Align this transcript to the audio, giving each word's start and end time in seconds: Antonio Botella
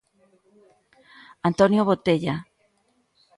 Antonio 1.49 1.85
Botella 1.85 2.35